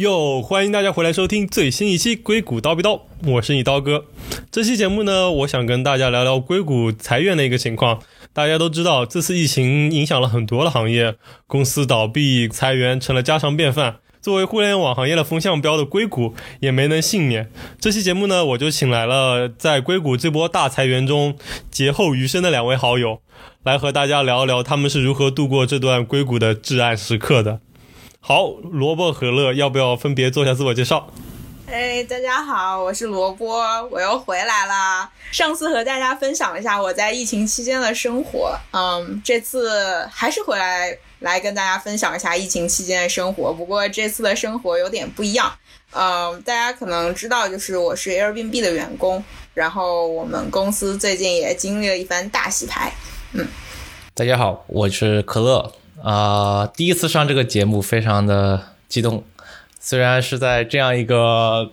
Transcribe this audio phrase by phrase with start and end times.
[0.00, 2.92] 哟，欢迎大家回来收听最新一期《硅谷刀逼刀》，
[3.26, 4.06] 我是你刀哥。
[4.50, 8.00] 这期节目呢，我想跟大家聊聊硅谷裁员的一个情况。
[8.32, 13.96] 大家都知道，这次疫情影响了很多的行业，公司倒闭、裁员成了家常便饭。
[14.22, 17.50] 作为互联网行业的风向标的硅谷，也没能幸免。
[17.78, 21.36] 这期节目呢，我就请来了在硅谷这波大裁员中
[21.70, 23.20] 劫后余生的两位好友，
[23.62, 27.60] 来和大家聊一聊他们是如何度过这段硅谷的至暗时刻的。
[28.22, 31.10] 好，萝卜和乐，要不要分别做一下自我介绍？
[31.66, 33.58] 哎，大家好，我是萝卜，
[33.90, 35.10] 我又回来啦。
[35.32, 43.52] 上次和大家分享了一下我在疫情期间的生活，嗯，这次还是回来来跟大家分享一下疫情期间的生活。
[43.54, 45.50] 不过这次的生活有点不一样，
[45.92, 49.24] 嗯，大家可能知道，就是我是 Airbnb 的员工，
[49.54, 52.92] 然后我们公司最近也经历了一番大洗牌，
[53.32, 53.48] 嗯。
[54.12, 55.72] 大家好，我是可乐。
[56.02, 59.24] 啊，第一次上这个节目，非常的激动。
[59.78, 61.70] 虽然是在这样一个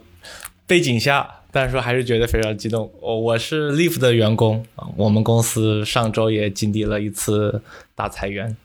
[0.66, 2.92] 背景下，但是说还是觉得非常激动。
[3.02, 7.62] 我我是 Live 的员工，我们公司上周也经历了一次
[7.96, 8.56] 大裁员。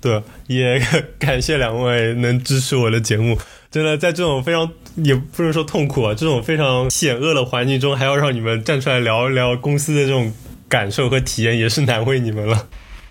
[0.00, 0.80] 对，也
[1.18, 3.38] 感谢两位能支持我的节目。
[3.70, 10.32] 真的，在这种非常也不能说痛苦啊，这种非常险恶的环境中，还要让你们站出来聊一聊公司的这种
[10.68, 12.68] 感受和体验，也是难为你们了。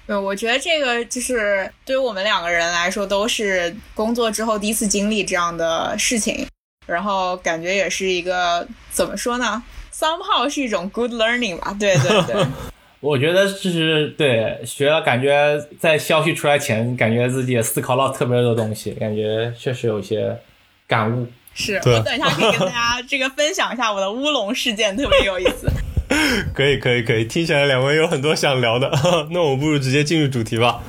[0.08, 6.46] 对，我觉得这个就是对于我们两个人来说，都是工作之后第一次经历这样的事情，
[6.86, 11.76] 然后感觉也是一个怎么说呢？somehow 是一种 good learning 吧。
[11.80, 12.46] 对对对，
[13.02, 20.38] 我觉得就是对学了，感觉在消息出来前，感觉自己也思考到特别多东西，感觉确实有些
[20.88, 21.28] 感悟。
[21.58, 25.72] 是我等一下可以跟大家这个分享一下我的乌龙事件，特别有意思。
[26.54, 28.92] 可以可以可以，听起来两位有很多想聊的，
[29.32, 30.82] 那我不如直接进入主题吧。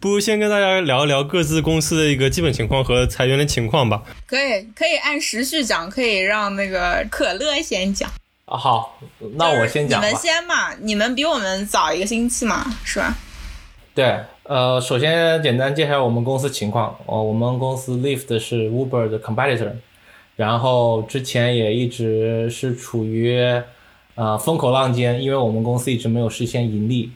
[0.00, 4.02] 不如先跟大家聊一聊各自公司的一个基本情况和裁员的情况吧。
[4.26, 8.10] 可以可以按时序讲，可以让那个可乐先讲。
[8.46, 9.00] 啊好，
[9.36, 10.06] 那我先讲吧。
[10.06, 13.14] 你们先嘛，你们比我们早一个星期嘛，是吧？
[13.94, 16.96] 对，呃，首先简单介绍我们公司情况。
[17.06, 19.72] 哦，我们公司 Lyft 是 Uber 的 competitor，
[20.36, 23.38] 然后之前也一直是处于。
[24.14, 27.10] 啊，风口浪尖，因为我们公司一直没有实现盈利，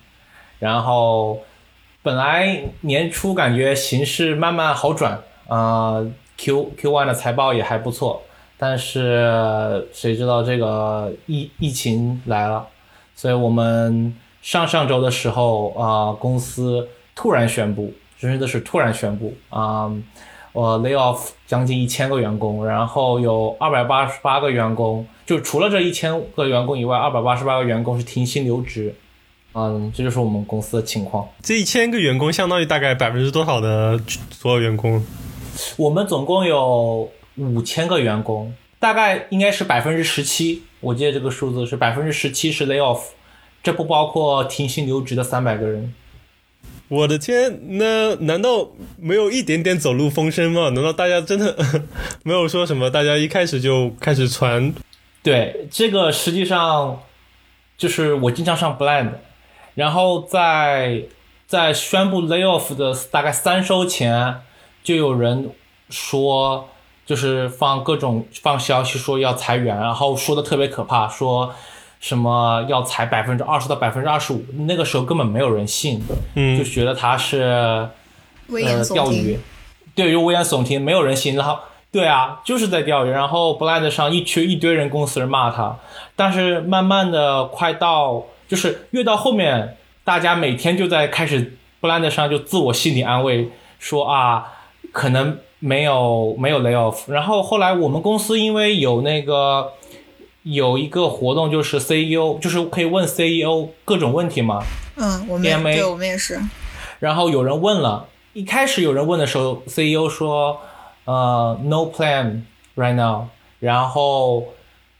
[0.58, 1.38] 然后
[2.02, 6.04] 本来年初感觉形势慢慢好转，啊
[6.36, 8.22] ，Q Q one 的财报也还不错，
[8.56, 12.66] 但是谁知道这个疫疫情来了，
[13.14, 19.92] 所以我们上上周的时候啊，公司突然宣布，真的是突然宣布啊。
[20.52, 28.94] 我 lay off 将近一千个员工，然后有二百八十八个员工，就除了这一千个员工以外，二百八十八个员工是停薪留职。
[29.52, 31.28] 嗯，这就是我们公司的情况。
[31.42, 34.00] 这一千个员工相当于大概百分之多少的
[34.30, 35.04] 所有员工？
[35.76, 40.62] 我们总共有五千个员工，大概应该是百分之十七。
[40.80, 43.00] 我记得这个数字是百分之十七是 lay off，
[43.62, 45.92] 这不包括停薪留职的三百个人。
[46.88, 50.70] 我的天，那难道没有一点点走路风声吗？
[50.70, 51.54] 难道大家真的
[52.24, 52.88] 没有说什么？
[52.88, 54.72] 大家一开始就开始传？
[55.28, 57.02] 对，这个实际上
[57.76, 59.10] 就是我经常上 Blend，
[59.74, 61.02] 然后在
[61.46, 64.36] 在宣布 layoff 的大概三周前，
[64.82, 65.50] 就有人
[65.90, 66.68] 说，
[67.04, 71.52] 就是放各种放消息说要裁员，然后说的特别可怕，说。
[72.00, 74.44] 什么要裁百分之二十到百分之二十五？
[74.68, 76.00] 那个时候根本没有人信，
[76.36, 77.90] 嗯，就觉得他是呃
[78.94, 79.36] 钓鱼，
[79.96, 81.34] 对，就危言耸听，没有人信。
[81.34, 81.58] 然后
[81.90, 83.10] 对啊，就是在钓鱼。
[83.10, 85.78] 然后 Blind 上一群一堆人公司人骂他，
[86.14, 94.52] 但是慢慢的快到就是越到后面，大家每天就在开始 Blind 上就自我心理安慰说啊，
[94.92, 97.10] 可能没有没有 layoff。
[97.12, 99.72] 然后后来我们公司因为有那个。
[100.44, 104.62] 有一个活动就是 CEO，就是可以问 CEO 各种问题嘛。
[104.96, 106.40] 嗯，我们对，我们也是。
[107.00, 110.58] 然后有人问了，一开始有人问的时候，CEO 说，
[111.08, 112.42] 呃，no plan
[112.76, 113.28] right now。
[113.60, 114.44] 然后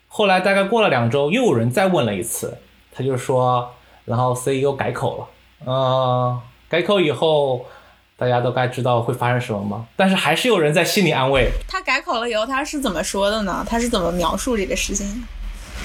[0.09, 2.57] 后来大概过了两周，又有人再问了一次，
[2.91, 3.75] 他就说，
[4.07, 5.27] 然后 CEO 改口了。
[5.67, 7.67] 嗯，改口以后，
[8.17, 9.87] 大家都该知道会发生什么吗？
[9.97, 11.51] 但是还是有人在心里安慰。
[11.69, 13.63] 他改口了以后，他是怎么说的呢？
[13.69, 15.27] 他是怎么描述这个事情？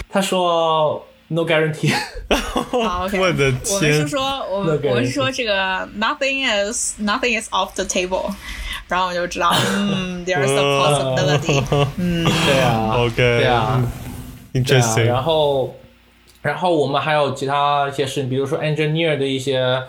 [0.07, 1.93] 他说 no guarantee。
[2.71, 3.19] 好，OK。
[3.19, 3.75] 我的天！
[3.75, 8.33] 我们是说，我们我们是说这个 nothing is nothing is off the table，
[8.93, 11.63] 然后我就知道， 嗯，there's a possibility。
[11.97, 13.83] 嗯，对啊，OK，对啊
[14.53, 15.05] ，interesting。
[15.05, 15.75] 然后，
[16.43, 19.81] 然后我们还有其他一些事情，比如说 engineer 的一些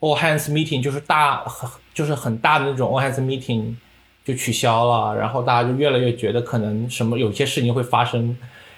[0.00, 1.44] all hands meeting，就是大，
[1.92, 3.74] 就是很大的那种 all hands meeting，
[4.24, 8.34] 就取消了，然后大家就越来越觉得可能什么有些事情会发生，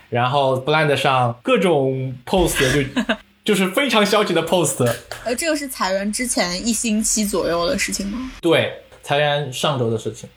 [0.08, 3.14] 然后 Blend 上各种 post 就
[3.44, 4.84] 就是非常消极的 post，
[5.24, 8.72] 呃，这个是裁员之前一星期左右的事情吗对，
[9.10, 10.28] 裁员上周的事情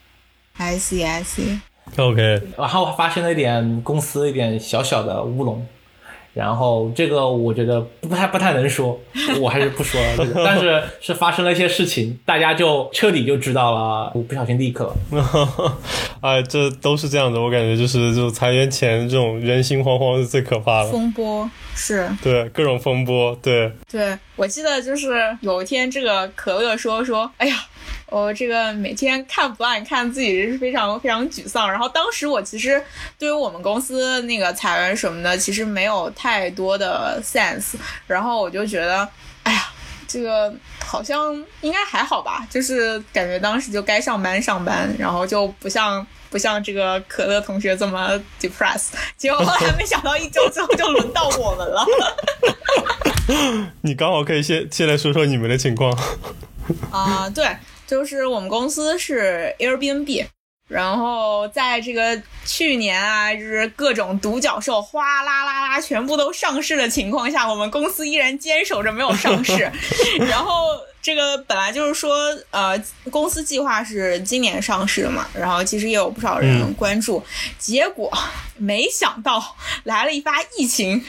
[0.58, 1.60] ，？I see, I see。
[1.96, 5.64] OK，然后发生了一点公司一点小小的乌龙。
[6.34, 9.00] 然后这个我觉得不太不太能说，
[9.40, 10.18] 我还是不说了。
[10.18, 14.12] 这个 但是是发生了一些事情，大家就彻底就知道了。
[14.16, 14.96] 我不小心 leak 了，
[16.22, 20.90] 哎，这都是这样的，我感觉就是就裁员前这种人心惶惶是最可怕的。
[20.90, 27.56] 风波是对，各种风波，对，对，我记得就是有一天，这个可乐说说，哎呀，
[28.08, 31.70] 我这个每天看不烂，看自己是非常非常沮丧。
[31.70, 32.84] 然后当时我其实
[33.18, 37.74] 对于我们公司那个裁员什么的，其实没有太多的 sense。
[38.08, 39.08] 然后我就觉得，
[39.44, 39.66] 哎呀，
[40.08, 46.06] 这个好像应该还好吧，就是感觉当时就该上班上班，然后就不像。
[46.34, 51.86] 不像这个可乐同学这么 depressed，结果后来没想到一周之后就轮到我们了。
[53.82, 55.96] 你刚好可以先先来说说你们的情况。
[56.90, 57.56] 啊、对，
[57.88, 60.26] 就是我们公司是 Airbnb，
[60.68, 69.72] 然后在这个去年啊，就是各种独角兽哗啦啦啦全部都上市的情况下，我们公司依然坚守着没有上市。
[70.30, 70.68] 然后
[71.02, 72.16] 这个本来就是说，
[72.52, 72.82] 呃，
[73.12, 77.22] 公司计划是今年上市的嘛，然后其实也有不少人嗯关注，
[77.60, 78.12] 结果
[78.58, 81.04] 没想到来了一发疫情，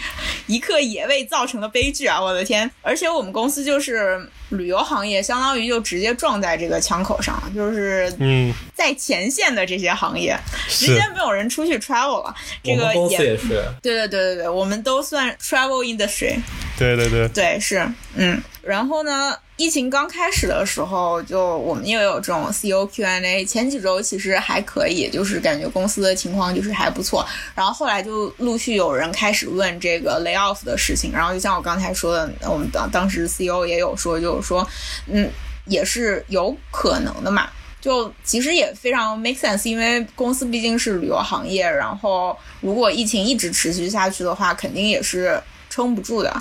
[0.46, 2.20] 一刻也未造成的悲剧啊！
[2.20, 2.68] 我的天！
[2.82, 10.36] 而且我们公司就是旅游行业，相当于就直接撞在这个枪口上了，就是嗯，在前线的这些行业，
[10.68, 12.34] 直接没有人出去 travel 了。
[12.62, 13.48] 这个我们公司也也是，
[13.82, 16.38] 对对对对对，我们都算 travel industry。
[16.78, 27.24] 对对对，对，是，嗯，然后呢，疫情刚开始的时候，就我们也有这种 CEO Q&A，前几周其实还可以，就是感觉公司的情况就是还不错，
[27.54, 34.66] 然后后来就陆续有人开始问这个 lay off 的事情，然后就像我刚才说的，我们当当时 CEO 也有说，就是说，
[35.06, 35.30] 嗯，
[35.66, 37.48] 也是有可能的嘛。
[37.80, 45.38] 就其实也非常 make sense，因为公司毕竟是旅游行业，然后如果疫情一直持续下去的话，肯定也是
[45.68, 46.34] 撑不住的。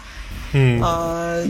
[0.53, 1.45] 嗯，呃，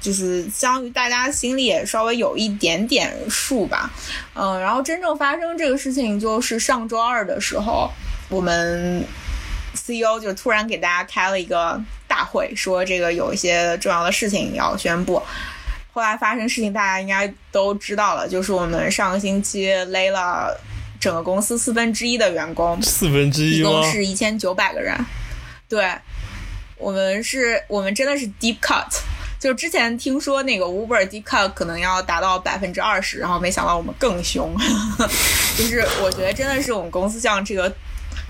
[0.00, 3.90] 就是相当于大家心里也稍微有一点点数吧。
[4.34, 7.90] 嗯、然后真正发生这个事情就是上周二的时候，
[8.28, 9.04] 我们
[9.74, 15.22] CEO 就突然给大家开了一个大会，说这个有一些重要的事情要宣布。
[15.92, 20.56] 后来发生事情，大家应该都知道了，就是我们上个星期勒了
[21.00, 23.82] 整个公司四分之一的员工，四分之一一共？
[23.90, 24.96] 是一千九百个人。
[25.68, 25.92] 对，
[26.78, 28.86] 我们是，我们真的是 deep cut。
[29.38, 34.52] 就之前听说那个 Uber deep cut 可能要达到百分之二十，然后没想到我们更凶。
[35.56, 37.72] 就是我觉得真的是我们公司像这个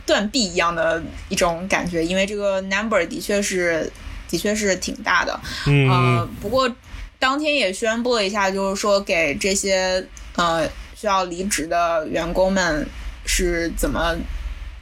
[0.04, 3.90] 断臂一样的一种感觉，因为这个 number 的确是
[4.28, 5.40] 的确是挺大的。
[5.66, 6.70] 嗯呃，不过
[7.18, 10.06] 当天也宣布了一下，就是说给这些
[10.36, 12.86] 呃需要离职的员工们
[13.24, 14.14] 是怎么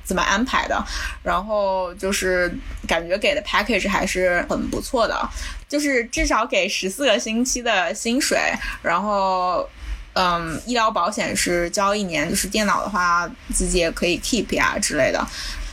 [0.07, 0.83] 怎么安排的，
[1.23, 2.57] 然后就是
[2.89, 5.29] 感觉给的 package 还是很不错的，
[5.69, 8.39] 就是至少给十四个星期的薪水，
[8.83, 9.69] 然后。
[10.19, 15.23] 嗯，医疗保险是交一年，就是电脑的话自己也可以 keep 呀之类的。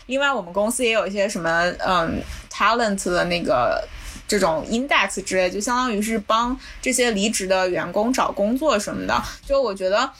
[0.07, 2.21] 另外，我们公司也有一些什么嗯
[2.51, 3.81] talent 的那个
[4.27, 9.23] 这种 index 之类，就相当于是帮这些离职的员工找工作什么的。
[9.45, 10.11] 就我觉得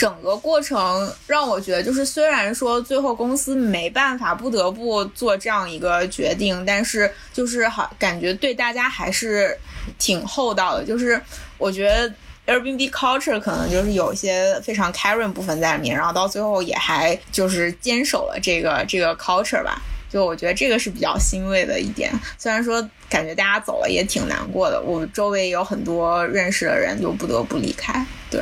[0.00, 9.54] 整个过程让我觉得，就是虽然说最后公司没办法不得不做这样一个决定，但是就是好感觉对大家还是
[9.98, 10.84] 挺厚道的。
[10.84, 11.20] 就是
[11.58, 12.10] 我觉得。
[12.46, 19.80] Airbnb culture 可能就是有一些非常 caring 部分在里面，然后到最后也还就是坚守了这个这个 culture 吧。
[20.10, 28.06] 就我觉得这个是比较欣慰的一点，虽然说感觉大家走了也挺难过的，我周围有很多认识的人就不得不离开。
[28.30, 28.40] 对，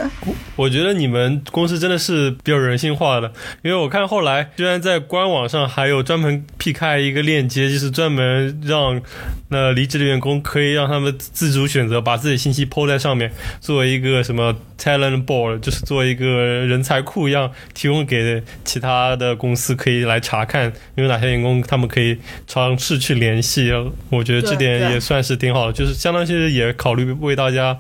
[0.55, 3.33] 我觉得你们公司真的是比较人性化的，
[3.63, 9.01] 因为我看后来居然在官网上还有专门辟开一个链接，就是专门让
[9.49, 13.33] 那离职的员工可以让他们自主选择把自己信息抛在上面，
[13.63, 23.73] 作为一个什么 talent board，就是做一个人才库一样，提供给其他的公司可以来查看有哪些员工他们可以尝试去联系。
[24.11, 27.79] 我觉得这点也算是挺好的，就是相当于也考虑为大家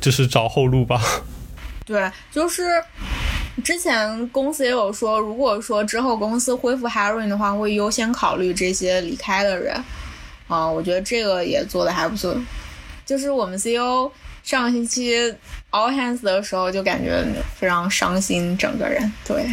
[0.00, 1.00] 就是找后路吧。
[1.86, 2.62] 对，就是
[3.64, 9.74] 之前公司也有说，如果说之后公司恢复 hiring 的话，会优先考虑这些离开的人。
[10.46, 12.36] 啊、我觉得这个也做的还不错。
[13.06, 14.10] 就是我们 CEO
[14.42, 15.16] 上个星期
[15.70, 17.24] all hands 的时候就感觉
[17.56, 19.12] 非常伤心，整个人。
[19.24, 19.44] 对，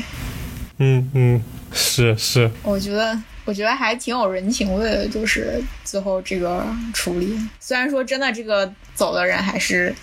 [0.78, 3.16] 嗯嗯，是是，我觉得
[3.48, 6.64] 我觉得还挺有人情味的，就是最后这个
[6.94, 7.36] 处理。
[7.60, 9.96] 虽然说真的这个走的人还是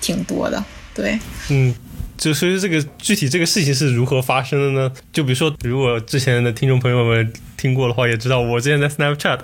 [0.00, 0.62] 挺多的，
[0.92, 1.74] 对，嗯。
[2.18, 4.92] 就所以这个具体这个事情是如何发生的呢？
[5.12, 9.38] 就比如说，如果之前的听众朋友们听过的话，也知道我之前在 Snapchat，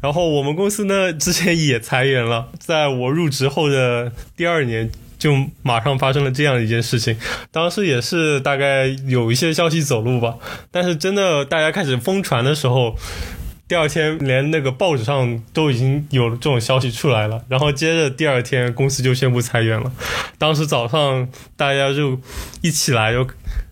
[0.00, 4.90] 然后我们公司呢之前也裁员了，在我入职后的第二年
[5.24, 7.16] 就马上发生了这样一件事情。
[7.50, 10.34] 当时也是大概有一些消息走路吧，
[10.70, 12.94] 但是真的大家开始疯传的时候。
[13.66, 19.90] 第二天连那个报纸上都已经有这种消息出来了，然后接着第二天公司就宣布裁员了。
[20.36, 21.26] 当时早上
[21.56, 22.20] 大家就
[22.60, 23.26] 一起来，就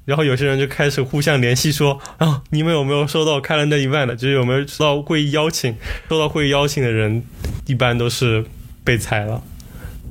[0.06, 4.16] 然后有些人就开始互相联系说：“啊，你们有没有收到开了那一万的？
[4.16, 5.76] 就是有没有收到会议邀请？
[6.08, 7.22] 收到会议邀请的人
[7.66, 8.46] 一般都是
[8.82, 9.42] 被裁了。”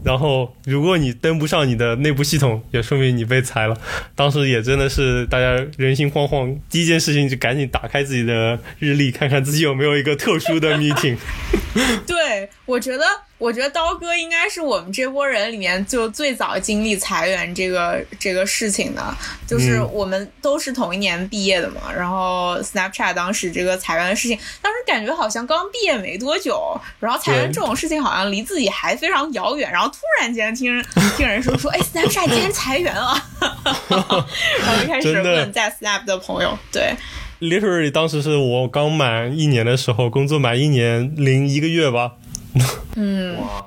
[0.03, 3.77] 然后，如果你登不上你的内部系统，也说明你被裁了。
[4.15, 11.17] 当时也真的是大家人心惶惶，第一件事情就赶紧打开自己的日历，看看自己有没有一个特殊的 meeting。
[12.08, 13.05] 对，我觉得。
[13.41, 19.03] 我觉得刀哥应该是我们这波人里面就最早经历裁员这个这个事情的，
[19.48, 21.91] 就是我们都是同一年毕业的嘛。
[21.91, 29.71] 然后 Snapchat 当时这个裁员的事情，当时感觉好像刚毕业没多久，然后裁员这种事情好像离自己还非常遥远。
[29.71, 30.79] 然后突然间听
[31.17, 33.19] 听人说说，哎，Snapchat 竟然裁员了，
[33.89, 34.24] 然后
[34.79, 36.93] 就开始问在 Snap 的朋友，对
[37.39, 42.17] ，literally 当时是我刚满一年的时候，工作满一年零一个月吧。
[42.96, 43.65] 嗯，哇，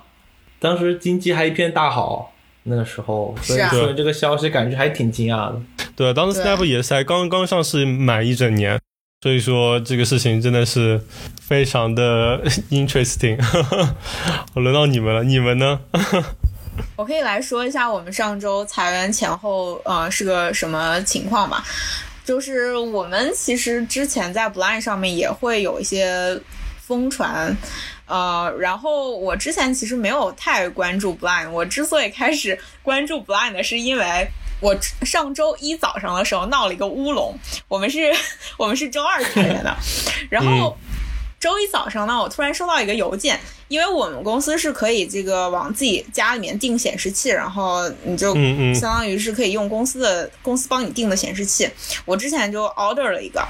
[0.58, 2.32] 当时经济还一片大好，
[2.64, 5.60] 那个时候，所以说这个消息感觉还挺惊讶的。
[5.96, 8.80] 对，当时 Snap 也才刚刚上市满一整年，
[9.22, 11.00] 所以说这个事情真的是
[11.40, 13.38] 非常的 interesting。
[14.54, 15.80] 我 轮到你们了，你们呢？
[16.96, 21.64] 我可以来说一下我们上周裁员前后，呃，是个什么情况吧？
[22.24, 26.40] 就是我们其实之前在 Blind 上面也会有一些
[26.80, 27.56] 疯传。
[28.06, 34.28] 呃，然后我之前其实没有太关注 Blind，我之所以开始关注 Blind，是因为
[34.60, 37.34] 我上周一早上的时候闹了一个乌龙。
[37.66, 38.12] 我们是，
[38.58, 39.74] 我们是周二开的，
[40.28, 40.76] 然后
[41.40, 48.34] 周一早上呢，我突然收到一个邮件，因为我们公司是可以这个往自己家里面订显示器，然后你就
[48.74, 51.66] 相当于是可以用公司的公司帮你订的显示器。
[52.04, 53.42] 我之前就 order 了一个，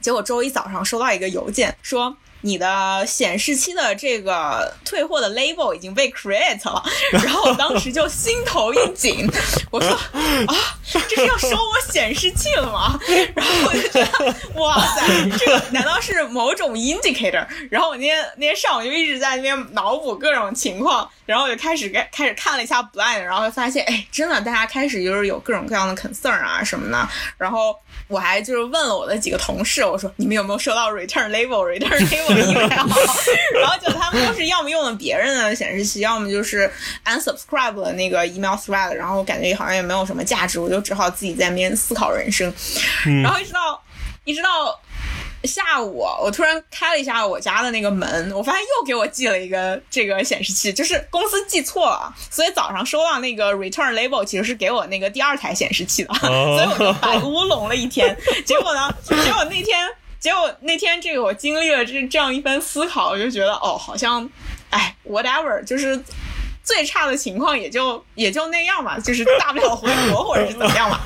[0.00, 2.16] 结果周一早上收到一个邮件说。
[2.42, 9.28] 你的显示器的这个退货的 label 已经被 create 了，然后我当时就心头一紧，
[9.70, 10.54] 我说啊，
[11.08, 12.98] 这是要收我显示器了吗？
[13.34, 17.46] 然后我就觉得哇塞，这个难道是某种 indicator？
[17.70, 27.76] 然后我那天那天上午就一直在那边脑补各种情况，然后我就开始开开始看了一下 blind，然后发现哎，真的大家开始就是有各种各样的 concern 啊什么的，然后
[28.08, 32.35] 我还就是问了我的几个同事，我说你们有没有收到 return label？return label？
[33.60, 36.70] 然后就他们都是要么用了别人的显示器，要么就是
[37.04, 42.52] unsubscribe 了那个 email thread，然后我感觉好像也没有什么价值，我就只好自己在那边思考人生。
[43.22, 43.82] 然后一直到
[44.24, 44.78] 一直到
[45.44, 58.16] 下午，我突然开了一下我家的那个门，我发现又给我寄了一个这个显示器，就是公司寄错了，所以早上收到那个 return label 其实是给我那个第二台显示器的，所以我就白乌龙了一天。
[58.44, 59.88] 结果呢，结果那天。
[60.18, 64.28] 结果那天这个我经历了这这样一番思考，我就觉得哦，好像，
[64.70, 66.00] 哎，whatever，就是
[66.62, 71.00] 最差的情况也就也就那样嘛，就是大不了回国或者是怎么样嘛。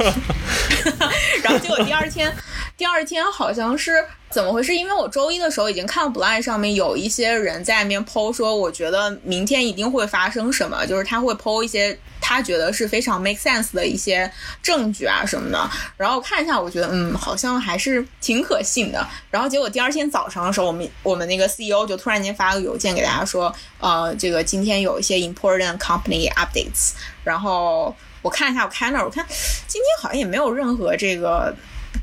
[1.43, 2.35] 然后结果第二天，
[2.77, 4.05] 第二天好像是。
[4.31, 4.77] 怎么回事？
[4.77, 14.31] 因为我周一的时候已经看到 Blind 上面有一些人在那边 PO 说，我觉得明天一定会发生什么，就是他会 PO 一些他觉得是非常 make sense 的一些
[14.63, 15.71] 证据啊什么的。
[15.97, 19.05] 然后我看一下，我觉得嗯，好像还是挺可信的。
[19.33, 26.93] 然后结果第二天早上的时候，我们我们那个 CEO 就突然间发个邮件给大家说，呃，这个今天有一些 important company updates。
[27.25, 29.27] 然后我看一下我 calendar，我看
[29.67, 31.53] 今天好像也没有任何这个。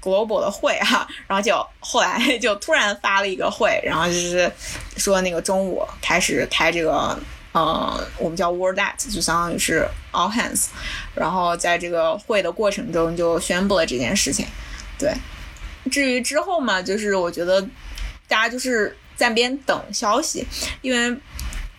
[0.07, 4.49] Global 的会哈，然后就后来 就突然发了一个会，然后就是
[4.95, 7.19] 说那个中午开始开这个，
[7.51, 10.67] 呃，我们叫 World at，就相当于是 all hands，
[11.13, 14.45] 然后在这个会的过程中就宣布了这件事情。
[14.97, 15.13] 对，
[15.91, 17.61] 至于之后嘛，就是我觉得
[18.27, 20.47] 大家就是在边等消息，
[20.81, 21.17] 因为。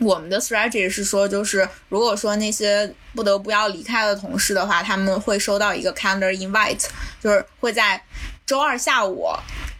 [0.01, 6.87] 我们的 strategy 是说，就是如果说那些不得不要离开的同事的话，他们会收到一个 calendar invite，
[7.21, 8.01] 就是会在
[8.49, 9.29] 周二下午，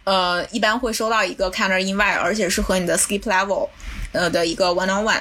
[0.03, 3.67] 呃，一般会收到一个 calendar invite，而且是和你的 skip level，
[4.11, 5.19] 呃的一个 one on one。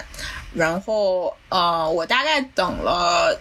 [0.52, 3.40] 然后呃，我大概等了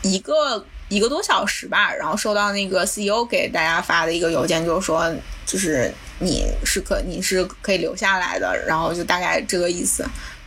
[0.00, 10.02] 一个一个多小时吧，然后收到那个 CEO 给大家发的一个邮件，就是说就是你是可你是可以留下来的，然后就大概这个意思。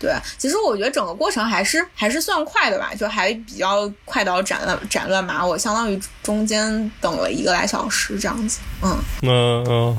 [0.06, 5.44] 对，其实我觉得整个过程还是还是算快的吧，就还比较快刀斩乱斩乱麻。
[5.44, 9.98] 我相当于中间等了一个来小时这样子，嗯嗯嗯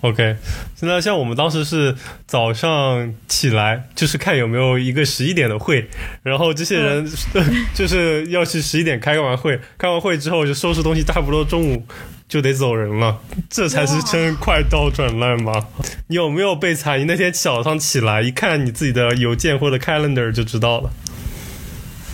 [0.00, 0.36] ，OK。
[0.74, 1.94] 现在像我们当时是
[2.26, 5.88] 早上起来，就是看有没有一个十一点的会，
[6.24, 7.08] 然后这些人
[7.72, 11.86] 就是要去十一点开完会，开完会之后就收拾东西，差不多中午
[12.30, 13.18] 就得走人了，
[13.50, 15.52] 这才是真快刀斩乱麻。
[16.06, 16.96] 你有没有被裁？
[16.96, 20.90] 你那天早上起来一看你自己的邮件或者 calendar 就知道了。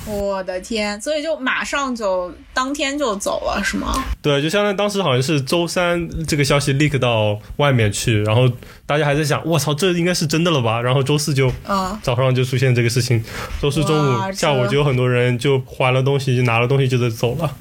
[0.07, 3.93] 我的天，所以就马上就当天就走了，是吗？
[4.23, 8.49] 对，就相当于当时好像是周三这个消息 leak 到外面去，然后
[8.87, 10.81] 大家还在想，我操，这应该是真的了吧？
[10.81, 13.23] 然后周四就啊，早上就出现这个事情，
[13.61, 17.55] 周四中午、下午就有很多人就还了东西，就拿了东西就得走了。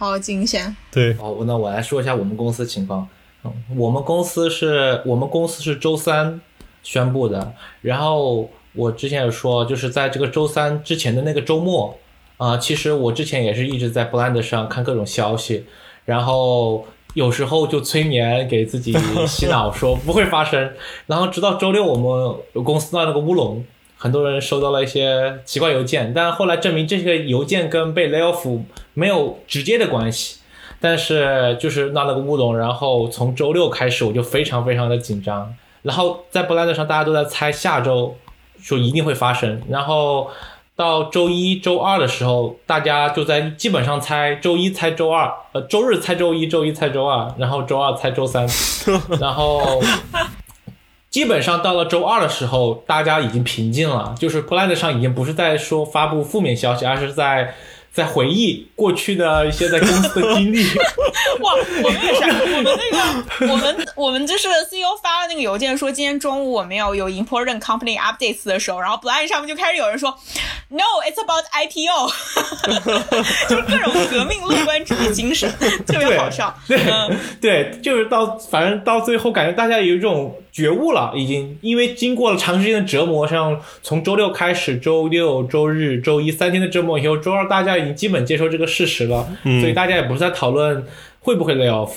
[0.00, 0.74] 好惊险。
[0.90, 3.06] 对，哦，那我来说一下我们公司情况。
[3.44, 6.40] 嗯，我们公司是我们公司是周三
[6.82, 7.52] 宣布的，
[7.82, 11.98] 然后我之前也说，就是在这个周三之前的那个周末，
[12.38, 15.66] 啊、其实我之前也是一直在 Blind 上看各种消息，
[16.06, 20.72] 然后有时候就催眠给自己洗脑说不会发生，
[21.06, 21.94] 然后直到周六我
[22.54, 23.62] 们公司闹了个乌龙，
[24.02, 28.58] 很多人收到了一些奇怪邮件，但后来证明这些邮件跟被 lay off
[28.94, 30.38] 没有直接的关系。
[30.80, 38.16] 但是就是闹了个乌龙，然后从周六开始我就非常非常的紧张，然后在 Blind 上大家都在猜下周
[38.58, 40.30] 说一定会发生，然后
[40.74, 48.48] 到周一周二的时候，大家就在基本上猜周一猜周二，呃周日猜周一，周一猜周二，然后周二猜周三，
[49.20, 49.82] 然后
[51.10, 57.54] 基本上到了周二的时候，大家已经平静了，就是 Blind 上已经不是在说发布负面消息，而是在
[57.92, 60.64] 在回忆过去的一些在公司的经历。
[61.42, 70.16] 哇，我们也是，我们那个，我们我们就是 CEO 发了那个邮件说今天中午我们要有 important company updates 的时候，然后 Blind 上面就开始有人说
[70.68, 72.12] ，No，it's about IPO，
[73.50, 75.50] 就是各种革命乐观主义精神，
[75.84, 76.54] 特别好笑。
[76.68, 90.84] 对嗯对，就是到反正到最后，感觉大家有一种觉悟了，已经因为经过了长时间的折磨，像从周六开始，周六、周日、周一三天的折磨以后，周二大家已经基本接受这个事实了，所以大家也不是在讨论
[91.20, 91.90] 会不会 lay off，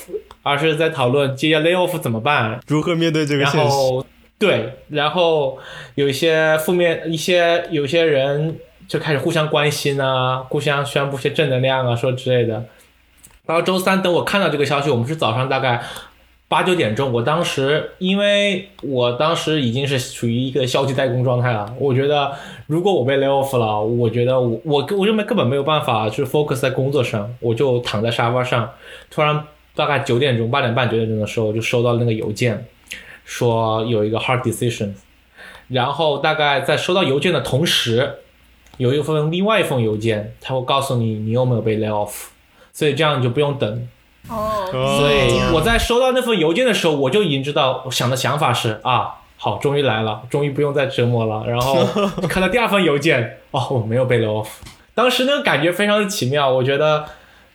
[0.43, 3.67] 而是在讨论接 lay off 怎么办，如何面对这个然现实？
[3.69, 4.05] 后
[4.39, 5.57] 对，然后
[5.95, 12.65] 有一些负面，一些有些人就开始互相关心啊，互相宣布些正能量啊，说之类的。
[13.45, 15.81] 然后周三，等我看到这个消息，我们是早上大概
[16.53, 17.11] 八九点钟。
[17.11, 21.75] 我当时，因为我当时已经是处于一个消极怠工状态了。
[21.79, 22.31] 我觉得，
[22.67, 28.69] 如果我被 lay off 了，我觉得我我我就没根本没有办法去 focus 在工作上，我就躺在沙发上。
[29.09, 32.63] 突然，大概九点钟、八点半、九点钟的时候，就收到那个邮件，
[33.25, 34.91] 说有一个 hard decision。
[35.69, 38.17] 然后大概在收到邮件的同时，
[38.77, 42.27] 有一份另外一封邮件，他会告诉你你有没有被 lay off。
[42.71, 43.87] 所以这样你就不用等。
[44.29, 51.45] 哦，哦所以我在收到那份邮件的时候，我就已经知道，我想的想法是啊，好，终于来了，终于不用再折磨了。
[51.47, 51.85] 然后
[52.29, 54.47] 看到第二份邮件，哦，我没有被 off。
[54.95, 57.05] 当时那个感觉非常的奇妙，我觉得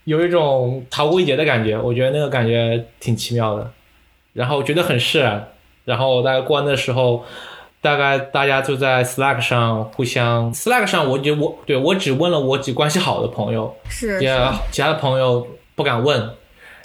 [0.04, 3.70] 有一种逃过一劫的感觉，我觉得那个感觉挺奇妙的，
[4.32, 5.48] 然后觉得很释然。
[5.84, 7.24] 然后大概过完的时候，
[7.80, 16.30] 大概大家就在 Slack 上互相 Slack 上我，就我对我只问了我几关系好的朋友，是也是，其他的朋友不敢问。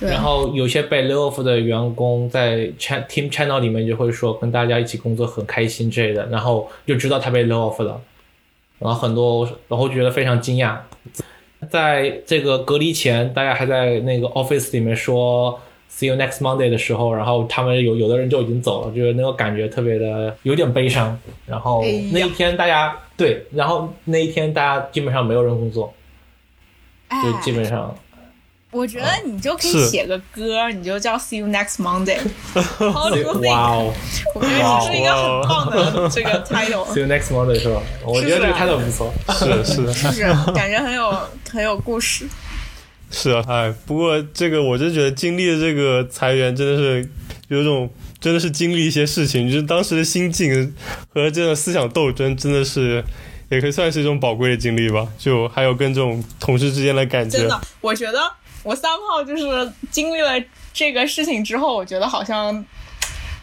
[0.04, 8.02] 然后有些被 lay off 的员工在 chat team channel 里面就会说跟大家一起工作很开心之类的，然后就知道他被 lay off 了，
[8.80, 10.78] 然后很多然后觉得非常惊讶。
[11.70, 15.58] 在这个隔离前，大家还在那个 office 里面说
[15.90, 21.18] see you next Monday 的时候，然后他们有有的人就已经走了，就是那个感觉特别的有点悲伤。
[21.46, 25.94] 然后那一天大家对，然后那一天大家基本上没有人工作，
[27.10, 27.96] 就基本上。
[28.74, 32.18] 我觉得你就可以写个歌，你就叫 See you next Monday。
[32.54, 33.50] Do you think？
[33.50, 33.94] 哇哦
[34.36, 37.82] 我觉得你是一个很棒的这个 title，，See you next Monday 是吧？
[38.04, 39.14] 我觉得这个 title 不错。
[39.34, 40.24] 是是是是？
[40.54, 41.16] 感觉很有
[41.52, 42.28] 很有故事。
[43.12, 47.08] 是啊，哎，不过这个我真觉得经历了这个裁员，真的是
[47.50, 47.88] 有一种
[48.20, 50.74] 真的是经历一些事情，就是当时的心境
[51.14, 53.04] 和这种思想斗争，真的是
[53.50, 55.08] 也可以算是一种宝贵的经历吧。
[55.20, 58.20] 就还有跟这种同事之间的感觉真，的，我觉得
[58.64, 60.42] 我三号就是经历了
[60.74, 62.64] 这个事情之后，我觉得好像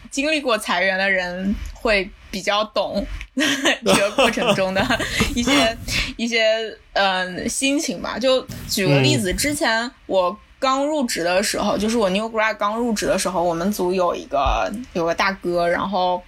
[0.09, 3.05] 经历过裁员的人会比较懂
[3.35, 4.85] 这个过程中的
[5.35, 5.77] 一些
[6.17, 8.19] 一些嗯心情吧。
[8.19, 16.21] 就举个例子，之前我刚入职的时候，就是我 new grad 刚入职的时候，我们组有一个有个大哥，然后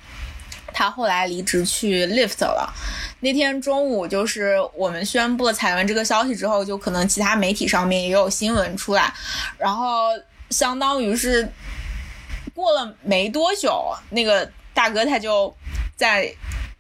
[0.73, 2.73] 他后来离职去 Lyft 了。
[3.21, 9.13] 那天中午，就是我们宣布了裁员这个消息之后，就可能其他媒体上面也有新闻出来，
[9.57, 10.09] 然后
[10.49, 11.47] 相当于是
[12.53, 15.55] 过了没多久，那个大哥他就
[15.95, 16.33] 在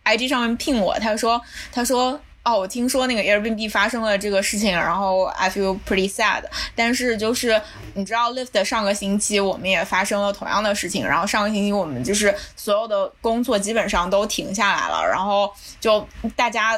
[0.03, 2.19] IG 上面聘我，他说，他说。
[2.43, 6.43] 哦，我听说那个 Airbnb 发生了这个事情，然后 I feel pretty sad。
[6.75, 7.61] 但是就是
[7.93, 16.77] 你知道，Lyft 上个星期我们也发生了同样的事情，然后上个星期我们就是所有的工作基本上都停下来了，然后就大家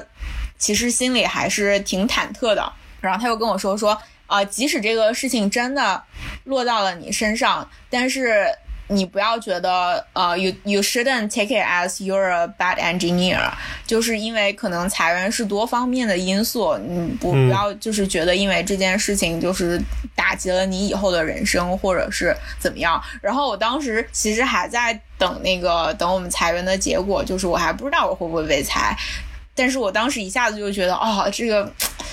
[0.59, 2.71] 其实心里还是挺忐忑的。
[3.01, 6.03] 然后他又跟我说说，啊，即使这个事情真的
[6.43, 8.55] 落到了你身上，但是。
[8.87, 13.49] 你不要觉得，呃，you you shouldn't take it as you're a bad engineer，
[13.85, 19.81] 就是因为可能裁员是多方面的因素，你不不要就是觉得因为这件事情就是
[20.15, 23.01] 打击了你以后的人生或者是怎么样。
[23.21, 28.95] 然后我当时其实还在等那个等我们裁员的结果，就是我还不知道我会不会被裁，
[29.55, 31.71] 但是我当时一下子就觉得，哦，这个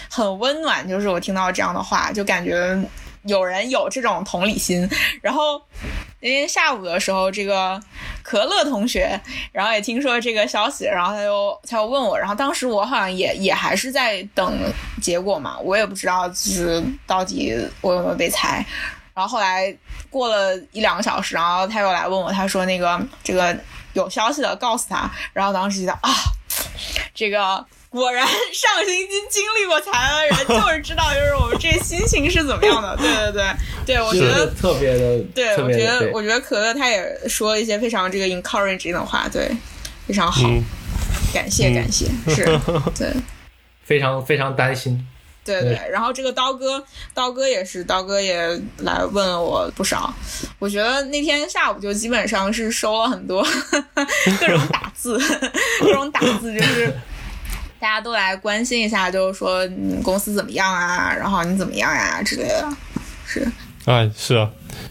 [0.09, 2.81] 很温暖，就是我听到这样的话，就感觉
[3.25, 4.89] 有人有这种同理心，
[5.21, 5.63] 然后。
[6.25, 7.83] 那天下午的时候，这个
[8.23, 14.57] 可乐同学，然后也听说这个消息，然后他又他又问我，然后当时我好像也也还是在等
[15.01, 18.65] 结果嘛，我也不知道就是到底我有没有被裁。
[19.13, 19.77] 然后后来
[20.11, 23.59] 过了一两个小时，然后他又来问我，他说那个这个
[23.95, 26.15] 有消息的告诉他，然后当时觉得啊，
[27.13, 27.67] 这个。
[27.93, 31.32] 果然，上个星期经历过裁的人就是知道，就是
[31.83, 32.97] 心情是怎么样的。
[32.97, 33.43] 对 对
[33.85, 39.51] 对，对我觉得特别的，对我觉得我觉得可乐他也说了一些非常这个 encouraging 的话，对，
[40.07, 40.49] 非常好，
[41.35, 42.45] 感谢感谢，是，
[42.97, 43.13] 对，
[43.85, 45.05] 非常非常担心，
[45.45, 45.79] 对对。
[45.91, 48.47] 然后这个刀哥，刀哥也是，刀哥也
[48.79, 50.15] 来问了我不少。
[50.59, 53.45] 我觉得那天下午就基本上是收了很多
[54.39, 55.19] 各种打字，
[55.81, 56.93] 各种打字就是。
[57.83, 61.13] 大家都来关心一下，就是说你公司怎么样啊？
[61.13, 62.69] 然后你怎么样呀之类的，
[63.27, 63.45] 是。
[63.87, 64.49] 哎，是啊，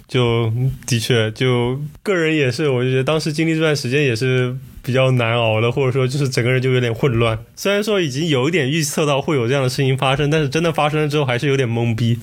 [0.10, 0.52] 就
[0.86, 7.40] 的确，就个人也是，我就觉得当时经历这段时间也是比较难熬的，或者说就是整个人就有点混乱。
[7.56, 12.20] 虽然说已经有一点预测到会有这样的事情发生，但是真的发生了之后还是有点懵逼。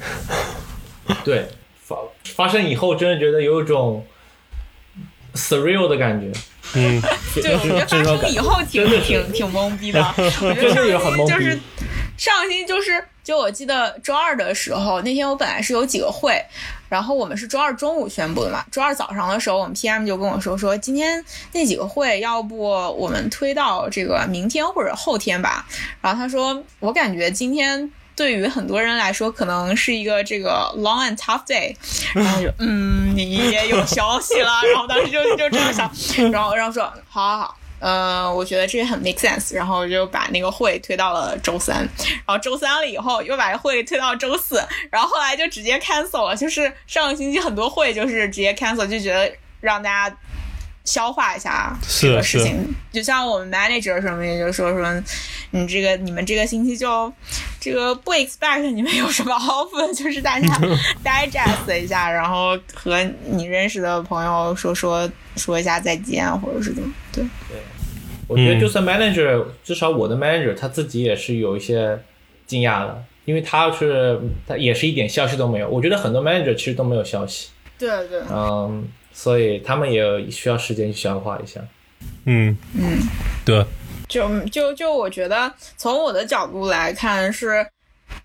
[1.24, 1.48] 对，
[1.80, 4.04] 发发生以后真的觉得有一种
[5.32, 6.30] surreal 的感觉。
[6.74, 7.00] 嗯，
[7.34, 10.00] 对，我觉得发生以后挺挺挺懵逼的。
[10.42, 11.58] 我觉得上星期就是
[12.16, 16.42] 上星期就是就我记得周二的时候，那天我本来是有几个会，
[16.88, 18.64] 然后我们是周二中午宣布的嘛。
[18.70, 25.66] 周二早上的时候，我们 PM 就跟我说说今天那几个会要不我们推到这个明天或者后天吧。
[26.00, 27.90] 然后他说我感觉今天。
[28.18, 31.72] 对于很多人来说，可能是一个这个 long and tough day，
[32.12, 35.88] 然后就嗯，你也有消息了，然后当时就就这样想，
[36.32, 41.88] 然后然后说好好好，呃，我觉得这很 make sense，然后就把那个会推到了周三，
[42.26, 50.16] 然后周三了以后又把会推到周四，然后后来就直接 cancel 了，就是上个星期很多会就是直接 cancel，就觉得让大家。
[50.88, 55.02] 消化一下这个事情，就像我们 manager 什么也就说说，
[55.50, 57.12] 你这个你们这个星期就
[57.60, 60.48] 这个不 expect 你们有什么 offer，就是大家
[61.04, 67.22] digest 一下，然后和你认识的朋友说说说一下再见，或者是怎么对。
[67.48, 67.58] 对，
[68.26, 71.98] 我觉得就算 manager，至少我的 manager 他自己也是有一些
[72.46, 75.68] 惊讶的，因为他是他也是一点消息都没有。
[75.68, 77.50] 我觉得很多 manager 其实都没有消息。
[77.78, 78.22] 对对。
[78.30, 78.88] 嗯。
[79.18, 81.60] 所以他们也需要时间去消化一下。
[82.24, 83.00] 嗯嗯，
[83.44, 83.66] 对。
[84.06, 87.66] 就就就我觉得，从我的角度来看，是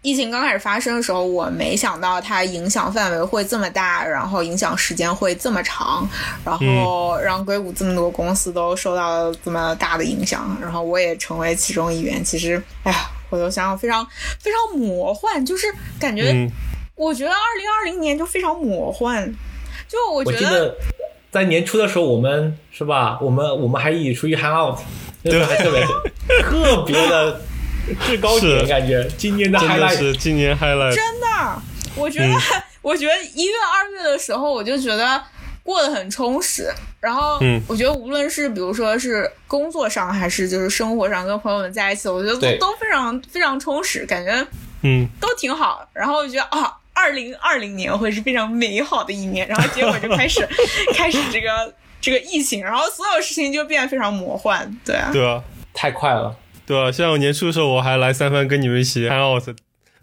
[0.03, 6.07] 疫情刚开始发生的时候，我没想到它影响范围会这么大，然后影响时间会这么长，
[6.45, 12.23] 然后让硅谷这么多公司都受到了这么大的影响，然后我也成为其中一员。
[12.23, 14.07] 其实，哎呀，我都想想，非常
[14.39, 15.65] 非常魔幻，就是
[15.99, 16.47] 感觉，
[16.93, 19.33] 我觉得二零二零年就非常魔幻。
[19.93, 20.75] 就我觉得
[21.31, 23.19] 在年初的时候，我们是吧？
[23.21, 24.79] 我们我们还一起出去 hang out，
[25.21, 25.85] 那时候还特别
[26.41, 27.39] 特别的
[28.03, 30.95] 制高点，感觉今年的 highlight 是今年 highlight。
[30.95, 31.61] 真的，
[31.95, 32.33] 我觉得
[32.81, 35.21] 我觉得一月二月的时候，我就觉得
[35.61, 36.73] 过得很充实。
[36.99, 44.47] 然后我觉得无论是比如说是工作上，还是就是生活上跟朋友们在一起，我觉得都都非常非常充实，感觉
[44.81, 45.87] 嗯都挺好。
[45.93, 46.77] 然后我觉得啊。
[46.93, 50.47] 二零二零年会是非常美好的一年，然后结果就开始
[50.93, 56.35] 开始这个这个疫情，然后所有事情就变得非常魔幻，对啊，对啊，太快了。
[56.65, 59.43] 对啊，像我年初的时候，我还来三番跟你们一起 hang out，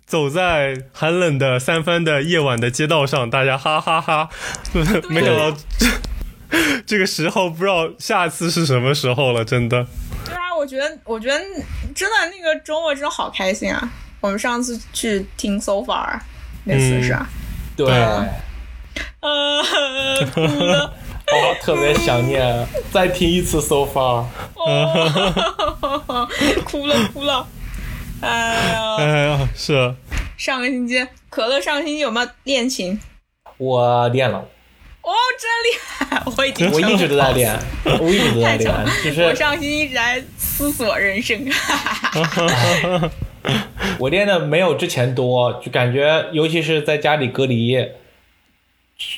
[0.04, 4.28] 走在寒冷的三番的夜晚的街道上，大家哈哈哈
[5.08, 5.86] 没想到这
[6.84, 9.86] 这个时候不知道下次是什么时候了，真的。
[10.24, 11.38] 对啊，我觉得，我觉得
[11.94, 13.88] 真的那个周末真的好开心啊！
[14.20, 16.18] 我们上次去听 So Far
[16.64, 17.28] 那次是吧？
[17.76, 17.86] 对，
[19.20, 19.62] 呃，
[20.34, 20.94] 哭了。
[21.30, 24.24] 哦，特别想念，再听一次 So Far。
[24.56, 26.28] 哦，
[26.64, 27.46] 哭了哭了。
[28.20, 28.28] 哎
[28.74, 29.94] 呀，哎呀，是。
[30.36, 32.98] 上个星期，可乐上个星期有没有练琴？
[33.58, 34.38] 我练了。
[35.02, 36.22] 哦，真厉害！
[36.36, 37.56] 我已经我一直都在练，
[38.00, 38.74] 我一直都在练。
[39.04, 41.48] 就是我上星期一直在思索人生。
[43.98, 47.76] 我练的没有之前多，就感觉尤其是在家里隔离。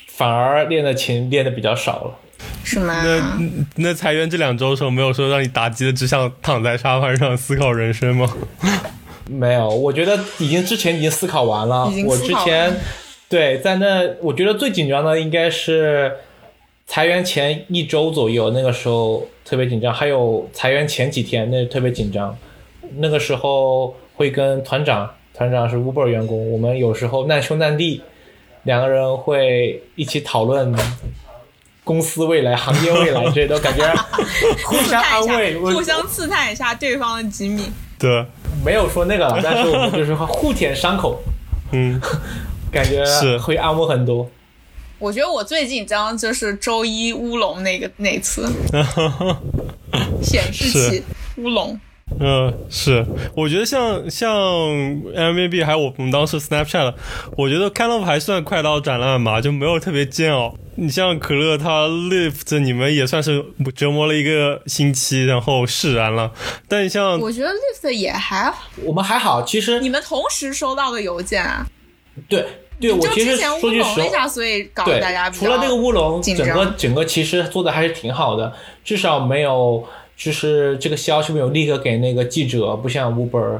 [0.07, 2.15] 反而练的琴练的比较少了，
[2.63, 3.03] 是吗？
[3.03, 8.33] 那那裁员这两周的时候，没有说让你打击的只想躺在沙发上思考人生吗？
[9.27, 11.91] 没有，我觉得已经之前已经思考完了。
[12.05, 12.73] 我之前
[13.27, 16.13] 对在那，我觉得最紧张的应该是
[16.87, 19.93] 裁员前一周左右，那个时候特别紧张。
[19.93, 22.37] 还有裁员前几天，那特别紧张。
[22.99, 28.01] 那个时候会跟团长，团长是 Uber 员工，我们有时候难兄难弟。
[28.63, 30.73] 两个人会一起讨论
[31.83, 33.85] 公司未来、行业未来，这都感觉
[34.65, 37.69] 互相安慰，互相刺探一下对方的机密。
[37.99, 38.25] 对，
[38.63, 41.21] 没有说那个了，但是我们就是 互舔伤口，
[41.73, 41.99] 嗯，
[42.71, 44.29] 感觉是会安慰很多。
[44.97, 48.49] 我觉得我最紧张就是周一乌龙那个那次，
[50.21, 51.03] 显示器
[51.35, 51.77] 乌龙。
[52.19, 53.03] 嗯，是，
[53.35, 54.31] 我觉得像像
[55.15, 56.93] M V B 还有我们当时 Snapchat，
[57.37, 60.53] 我觉得 kind of 还算快刀斩乱麻，就没有特别煎熬。
[60.75, 63.43] 你像可乐，他 Lift 你们也算是
[63.75, 66.31] 折磨了一个星期，然后释然了。
[66.67, 71.65] 但你像我觉得 Lift 也还，我们还好，其实你们同时收到的邮件啊？
[72.27, 72.45] 对
[72.79, 79.83] 对，我其实说句实话，所以搞得大家除了这个乌龙，整个整个其实做的还是挺好的，至少没有。
[80.15, 83.59] 就是这个消息没有立刻给那个记者，不像 Uber，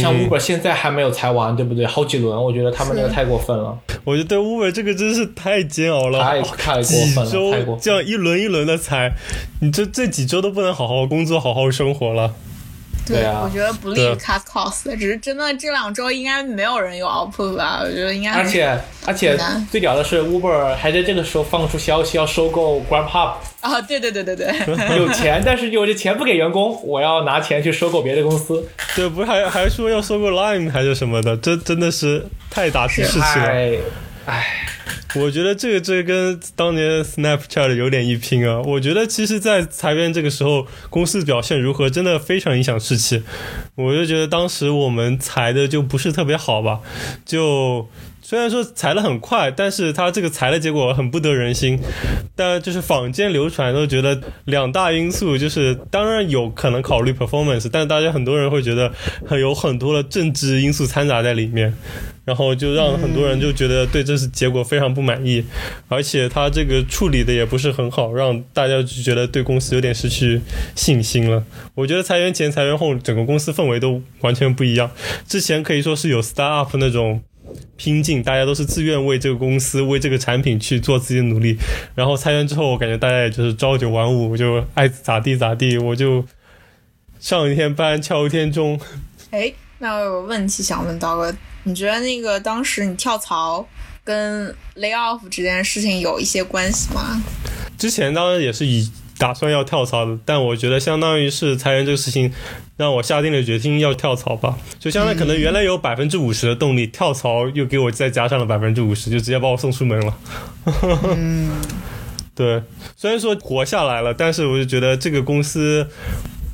[0.00, 1.84] 像 Uber 现在还没有裁完，对不对？
[1.86, 3.78] 好几轮，我觉得他们那个太过分了。
[4.04, 9.12] 我觉得 Uber 这个真是太煎熬了，太太过分了，太过这样一轮一轮的裁，
[9.60, 12.34] 你这这几周都不能好好工作、好好生活了。
[13.06, 17.80] 对啊，我觉得不利于 cut cost，只是真的这两周应该没有人有 output 吧？
[17.82, 18.30] 我觉得应该。
[18.30, 19.38] 而且而且
[19.70, 23.34] 最屌的是 Uber 还在这个时候放出消息要收购 Grubhub。
[23.60, 24.46] 啊，对对对对对，
[24.98, 28.68] 有钱，但是有这钱不给员工，我要拿钱去收购别的公司。
[28.96, 33.78] 对，不是还还说要收购 Line 还是什么的，这真的是太打击士气了。
[34.24, 34.66] 唉，
[35.16, 38.60] 我觉得这个这跟当年 Snapchat 有点一拼啊。
[38.60, 43.22] 我觉得其实，在裁员这个时候，公司表现如何，真的非常影响士气。
[43.74, 46.80] 我就觉得当时我们裁的就不是特别好吧，
[47.24, 47.88] 就。
[48.32, 51.78] 虽然说裁的很快，但是他这个裁的结果很不得人心。
[52.34, 58.90] 但就是坊间流传都觉得两大因素，就是当然有可能考虑 performance，但是大家很多人会觉得
[59.38, 61.74] 有很多的政治因素掺杂在里面，
[62.24, 65.44] 然后就让很多人就觉得对这次结果非常不满意，
[65.88, 70.40] 而且他这个处理的也不是很好，让大家就觉得对公司有点失去
[70.74, 71.44] 信心了。
[71.74, 74.90] 我觉得裁员前、裁员后，整个公司氛围都完全不一样。
[75.28, 77.20] 之前可以说是有 start up 那种。
[77.76, 81.56] 拼劲，大家都是自愿为这个公司、为这个产品去做自己的努力。
[81.94, 85.78] 然后裁员之后，我感觉大家也就是朝九晚五，就爱咋地咋地。
[85.78, 86.24] 我就
[87.20, 88.80] 上一天班，敲一天钟。
[89.30, 91.34] 哎，那我有个问题想问刀哥，
[91.64, 93.66] 你觉得那个当时你跳槽
[94.04, 97.22] 跟 lay off 这件事情有一些关系吗？
[97.78, 98.90] 之前当然也是以。
[99.22, 102.32] 打算要跳槽的，但我觉得相当于是裁员这个事情，
[102.76, 104.58] 让我下定了决心要跳槽吧。
[104.80, 110.18] 就相当于可能原来有百分之五十的动力，跳槽又给我再加上了百分之五十，就直接把我送出门了。
[111.16, 111.52] 嗯，
[112.34, 112.60] 对，
[112.96, 115.86] 虽然说活下来了，但是我就觉得这个公司，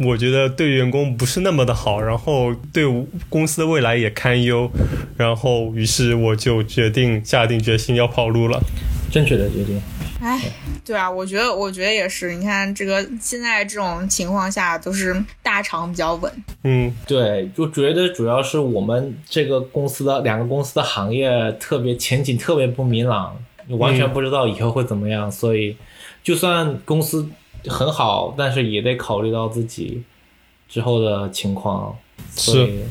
[0.00, 2.84] 我觉得对员工不是那么的好，然后对
[3.30, 4.70] 公司的未来也堪忧，
[5.16, 8.60] 然后于是我就决定下定决心要跑路了。
[9.10, 9.80] 正确的决定。
[10.20, 10.40] 哎，
[10.84, 12.34] 对啊，我觉得，我觉得也是。
[12.34, 16.44] 你看，这个现在这种情况下，都是大厂比较稳。
[16.64, 23.36] 嗯，对，就觉得主要是我们这个公司的两个公司的行业特别前景特别不明朗，
[23.68, 25.30] 你完全不知道以后会怎么样。
[25.30, 25.76] 所以，
[26.24, 27.28] 就算公司
[27.68, 30.02] 很好，但是也得考虑到自己
[30.68, 31.96] 之后的情况。
[32.36, 32.84] 是，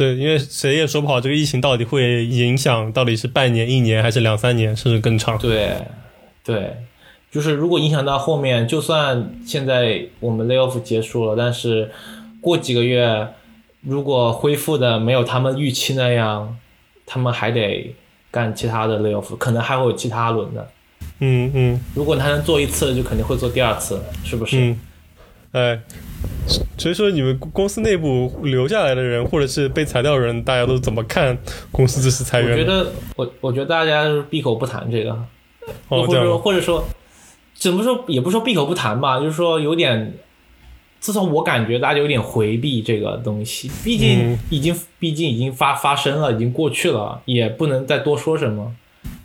[0.00, 5.36] 对，因为谁也说不好这个疫情到底会影响到底是半年、一年还是两三年，甚至更长。
[5.36, 5.76] 对。
[6.42, 6.74] 对，
[7.30, 11.90] 就是如果影响到后面，就算现在我们 layoff 结束了，但是
[12.40, 13.28] 过几个月
[13.82, 16.56] 如果恢复的没有他们预期那样，
[17.04, 17.94] 他们还得
[18.30, 20.66] 干其他的 layoff，可能还会有其他轮的。
[21.18, 24.58] 嗯嗯如果他能做一次，就肯定会做第二次，是不是？
[24.58, 24.80] 嗯，
[25.52, 25.80] 哎，
[26.78, 31.36] 所以说你们公司内部留下来的人，或者是被裁掉的人，大家都怎么看
[31.72, 32.52] 公司这次裁员？
[32.52, 35.10] 我觉得我我觉得大家是闭口不谈这个，
[35.88, 36.84] 哦，或者说或者说
[37.54, 40.14] 怎么说也不说闭口不谈吧，就是说有点，
[41.00, 44.38] 至少我感觉大家有点回避这个东西，毕竟嗯。
[44.50, 48.72] 已经、毕竟已经发发生了，已经过去了，也不能再多说什么，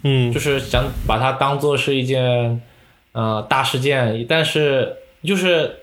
[0.04, 0.34] 嗯。
[0.34, 2.62] 就是想把它当做是一件
[3.12, 5.76] 呃大事件，但是就是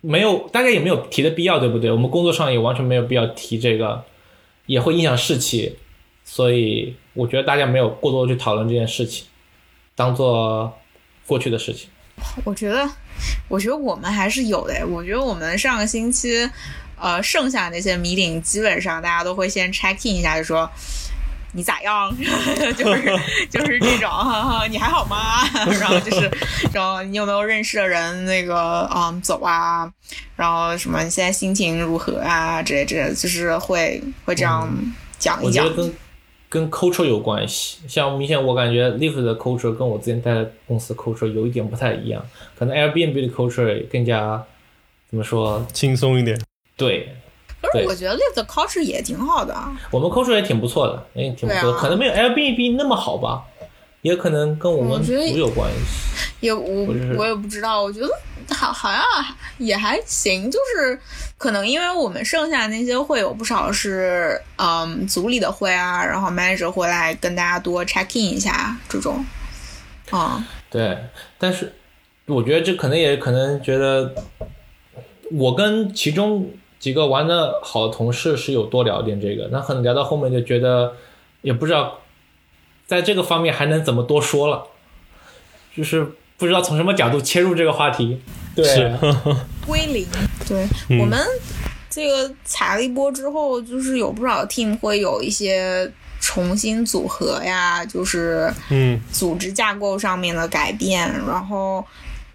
[0.00, 1.90] 没有大家也没有提的必要，对不对？
[1.90, 4.04] 我们工作上也完全没有必要提这个，
[4.66, 5.76] 也会影响士气，
[6.24, 9.26] 所以我觉得大家没有过多去讨论这件事情，
[9.94, 10.72] 当做
[11.26, 11.88] 过去的事情。
[12.44, 12.88] 我觉得，
[13.48, 14.86] 我觉得我们还是有的。
[14.86, 16.48] 我觉得我们上个星期，
[16.98, 20.70] 呃，剩下那些 meeting 基本上大家都会先 check in 一下，就说
[21.52, 22.14] 你咋样，
[22.76, 23.02] 就是
[23.50, 25.42] 就是这种，哈哈，你还好吗？
[25.80, 26.30] 然后就是
[26.72, 29.90] 然后你有没有认识的人那个嗯走啊，
[30.36, 34.68] 然后什么你现在心情如何啊，之类之类的，就是会会这样
[35.18, 35.82] 讲一讲我觉得。
[35.82, 35.94] 跟
[36.48, 42.24] 跟 culture 有关系，像明显我感觉 Live 的 culture 跟我之前待的公司 culture 有一点不太一样，
[42.56, 44.40] 可能 Airbnb 的 culture 更加
[45.10, 45.66] 怎么说？
[45.72, 46.40] 轻松一点。
[46.76, 47.16] 对，
[47.72, 49.76] 可是对我觉得 live 的 culture 也挺好的啊。
[49.90, 53.42] 我们 culture 也挺不错的，也挺不错可能没有 Airbnb 那么好吧，
[54.02, 56.16] 也可能跟我们组有关系。
[56.40, 58.08] 也我我也不知道，我觉得
[58.54, 59.02] 好好像
[59.56, 61.00] 也还行，就是
[61.38, 69.24] 可能因为我们剩下那些会有不少是嗯组里的会啊，然后 manager 会来跟大家多 check in 一下这种，
[70.12, 70.98] 嗯，对，
[71.38, 71.72] 但是
[72.26, 74.14] 我觉得这可能也可能觉得，
[75.32, 80.94] 我跟其中几个玩的好的同事是有多聊点这个，那可能聊到后面就觉得
[81.42, 82.00] 也不知道
[82.86, 84.64] 在这个方面还能怎么多说了，
[85.76, 88.20] 就是不知道从什么角度切入这个话题。
[88.54, 88.64] 对，
[89.66, 90.06] 归零。
[90.48, 91.18] 对、嗯我们
[91.90, 101.84] 这个踩了一波之后，就是有不少 team 会有一些重新组合呀，就是嗯组织架构上面的改变，然后。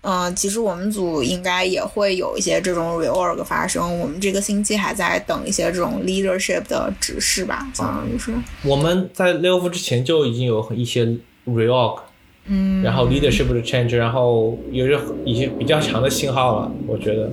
[0.01, 3.99] 呃，其实我们组应该也会有一些这种 reorg 发生。
[3.99, 8.33] 我们这个星期还在等一些这种 leadership 的指示吧，相当于是。
[8.63, 11.05] 我们在 layoff 之前就已经有一些
[11.45, 11.99] reorg，
[12.45, 17.31] 嗯，然后 leadership 的 change，然后有些一些比较强的信号了，我觉得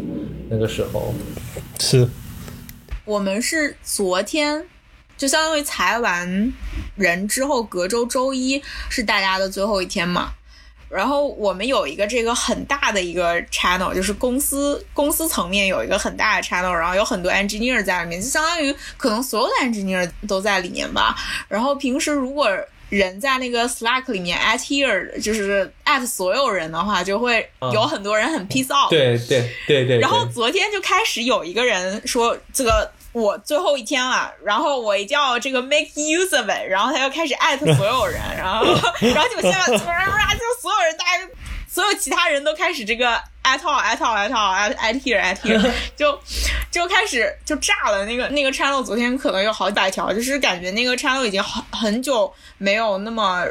[0.51, 1.15] 那个时候。
[1.81, 2.07] 是，
[3.07, 4.67] 我们是昨天，
[5.17, 6.53] 就相当于裁完
[6.97, 10.35] 人之后，隔周周一是大家的最后一天嘛。
[10.89, 21.15] 然后我们有一个这个很大的一个 channel，就是公司公司层面有一个很大的 channel，然后有很多 engineer 在里面，就相当于可能所有的 engineer 都在里面吧。
[21.49, 22.49] 然后平时如果
[22.89, 28.89] 人在那个 Slack 里面 at here，就是 at 所有人的话，就会有很多人很 peace out。
[28.89, 29.99] 对对对对。
[29.99, 38.65] 然后昨天就开始有一个人说这个我最后一天了，然后我一定要这个 make use of it，然后他就开始艾特所有人，然后
[39.01, 39.91] 然后就现在就所
[40.73, 41.29] 有人大家
[41.69, 46.19] 所有其他人都开始这个 at all at all at all at at here at here， 就
[46.71, 48.05] 就开始就炸了。
[48.07, 53.45] 那个那个 channel 昨天可能有好几百条，就是感觉那个 channel 已经很很久没有那么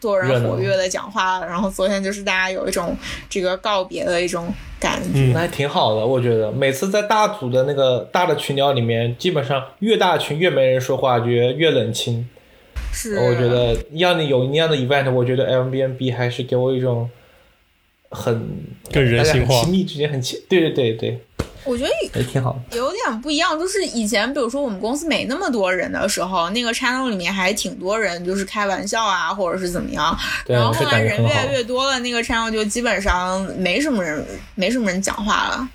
[0.00, 1.46] 多人活跃的讲话了。
[1.46, 2.96] 然后昨天就是大家有一种
[3.28, 5.08] 这个告别的一种感觉。
[5.14, 5.32] 嗯。
[5.32, 6.50] 那还挺好的，我觉得。
[6.52, 12.28] 每次在大组的那个大的群聊里面，基本上越大群越没人说话，觉得越冷清。
[12.92, 17.10] 是，我觉得要你有一样的 event，我觉得 Airbnb 还是给我一种
[18.10, 18.48] 很
[18.90, 19.54] 更人性化。
[19.62, 21.18] 亲密之间很亲，对对对对，
[21.66, 22.76] 我觉得也挺好的。
[22.76, 30.16] 有点不一样，就是以前比如说我们公司没那么多人的时候，那个 channel 里面还挺多人，就是开玩笑啊，或者是怎么样。
[30.44, 34.24] 对是然后后来人越来越多了，那个 channel 就基本上没什么人，
[34.54, 35.68] 没什么人讲话了。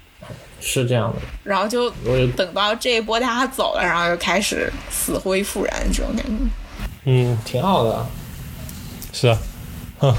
[0.64, 6.32] 是这样的，然后就我等到这一波大家走了，然后又开始死灰复燃这种感觉。
[7.06, 8.06] 嗯，挺好的。
[9.12, 9.38] 是啊，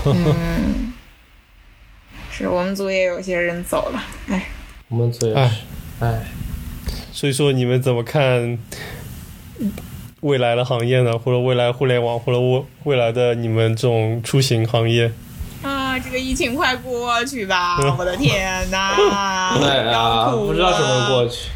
[0.04, 0.92] 嗯，
[2.30, 4.48] 是我们组也有些人走了，哎，
[4.88, 5.56] 我们组也哎是，
[6.02, 6.20] 哎，
[7.12, 8.58] 所以说你们怎么看
[10.22, 11.16] 未来的行业呢？
[11.16, 15.12] 或者未来互联网，或者未未来的你们这种出行行业？
[15.62, 17.78] 啊，这个疫情快过去吧！
[17.96, 21.50] 我的天哪，对要啊，不知道什么了过去。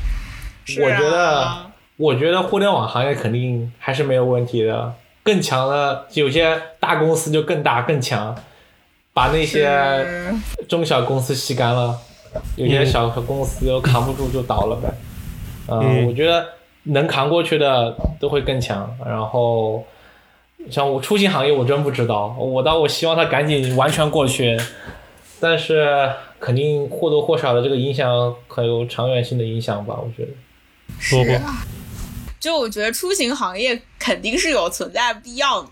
[0.64, 1.56] 是啊我觉得，
[1.96, 4.94] 我觉得互联网行业肯定还是没有问题的。
[5.24, 8.32] 更强的，有些大公司就更大更强，
[9.12, 10.06] 把那些
[10.68, 11.98] 中小公司吸干了，
[12.56, 14.88] 有些小公司又扛不住就倒了呗。
[15.68, 16.46] 呃嗯我觉得
[16.84, 18.94] 能扛过去的都会更强。
[19.04, 19.84] 然后
[20.70, 24.58] 像我出行行业，我真不知道，我倒我希望它赶紧完全过去，
[25.40, 30.32] 但是肯定或多或少的这个影响可有长远性的影响吧，我觉得。
[31.00, 31.34] 说过，
[32.38, 35.68] 就我觉得出行行业肯定是有存在必要的，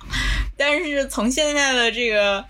[0.56, 2.44] 但是从现在的这个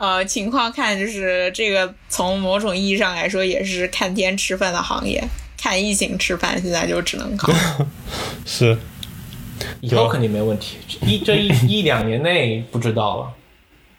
[0.00, 5.22] 呃情况看，就是这个从某种意义上来说，也是看天吃饭的行业，
[5.60, 7.52] 看疫情吃饭，现在就只能靠。
[8.46, 8.78] 是
[9.82, 13.30] 以后肯定没问题，一这一 一两年内不知道了，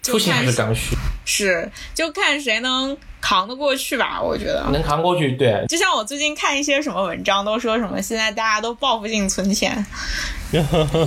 [0.01, 4.67] 就出行是刚需，是就看谁能扛得过去吧，我觉得。
[4.71, 9.85] 能扛过去，对，就像我最近看一些什么文章，都说什么现在大家都报复性存钱，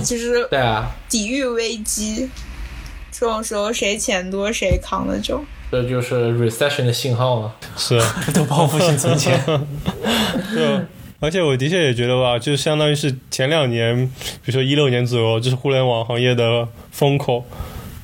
[0.05, 2.29] 就是对啊，抵御危机。
[3.17, 5.45] 这种时候谁钱多谁扛得住。
[5.71, 7.97] 这就是 recession 的信号嘛，是，
[8.35, 9.41] 都报复性存钱。
[10.53, 10.81] 对
[11.21, 13.95] 而且我的确也觉得吧，就相当于是前两年，
[14.43, 17.45] 比如说一六年左右，就是互联网行业的风口，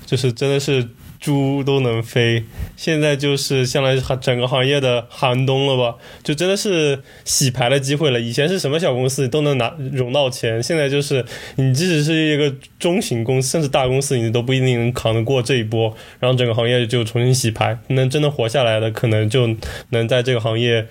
[0.05, 0.88] 就是真的是
[1.22, 2.43] 猪都能飞。
[2.76, 8.19] 现在就是相当于是整个行业的寒冬了吧，就真的是洗牌的机会了。
[8.19, 11.24] 以前是什么小公司都能拿融到钱，现在就是
[11.57, 17.78] 你即使是一个中型公司，甚至大公司，你都不一定能扛得过这一波，然后整个行业就重新洗牌。
[17.89, 19.55] 能真的活下来的，可能就
[19.89, 20.88] 能在这个行业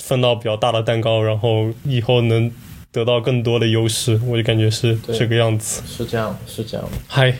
[0.00, 2.50] 分到比较大的蛋糕，然后以后能
[2.90, 5.82] 得到更多的优势，我就感觉是这个样子。
[5.86, 6.88] 是这样，是这样。
[7.06, 7.36] 嗨，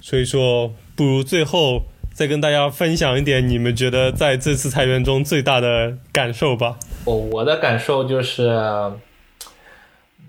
[0.00, 6.78] 所以说不如最后再跟大家分享一点你们觉得在这次裁员中最大的感受吧。
[7.06, 8.50] 我我的感受就是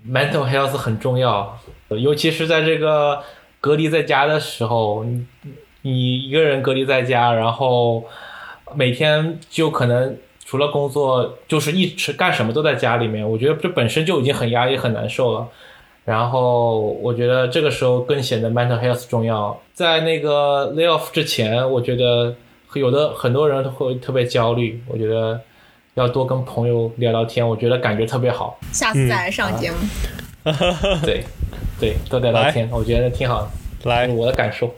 [0.08, 1.58] ，mental health 很重要，
[1.90, 3.22] 尤其是在这个
[3.60, 5.26] 隔离在家的时候，你
[5.82, 8.04] 你一个人隔离在家，然后
[8.74, 15.46] 每天就可能除了工作，就是一直干什么都在家里面，我觉得这本身就已经很压抑、很难受了。
[16.04, 19.56] 然后我觉得这个时候更显得 mental health 重要。
[19.72, 22.34] 在那个 layoff 之前，我觉得
[22.74, 25.40] 有的很多人都会特别焦虑，我觉得
[25.94, 28.58] 要多跟朋友聊聊天，我觉得感觉特别好。
[28.72, 29.76] 下次再来上节目。
[31.04, 31.22] 对，
[31.78, 33.48] 对，多聊聊天，我觉得挺好的。
[33.84, 34.72] 来，我的感受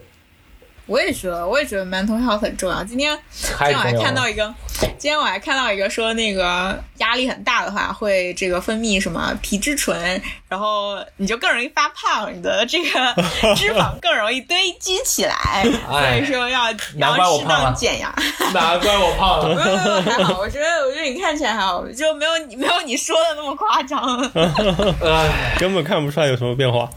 [0.86, 2.84] 我也觉得，我也觉得 mental health 很重要。
[2.84, 3.94] 今天今天我还。
[4.04, 4.54] 看到一个，
[4.98, 13.14] 今天我还看到一个说，那个压力很大的话，会这个分泌什么 皮质醇，然后你就更容易发胖，你的这个
[13.56, 15.64] 脂肪更容易堆积起来。
[15.88, 18.14] 所哎以说要要适当减压。
[18.52, 19.54] 难怪我胖了。
[19.54, 24.20] 没有没有还好，我觉得我觉得你看起来还好，就没有你没有你说的那么夸张。
[25.00, 26.90] 哎，根本看不出来有什么变化，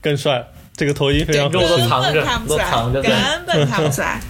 [0.00, 0.46] 更帅了。
[0.78, 1.86] 这个头衣非常合肉都。
[1.86, 3.12] 藏着本看不出来，都藏着根
[3.46, 4.20] 本看不出来。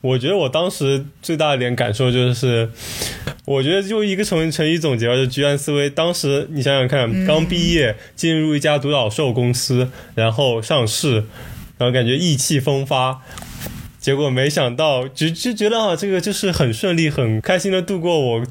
[0.00, 2.68] 我觉得我当时最大的一点感受就是，
[3.46, 5.88] 我觉得就一个成成语总结吧，就居安思危。
[5.88, 11.24] 当时你想想看，刚毕业进入一家独角兽公司，然后上市，
[11.78, 13.20] 然后感觉意气风发。
[13.98, 18.44] 结果没想到，就就觉得啊，这个就是很顺利、很开心的度过我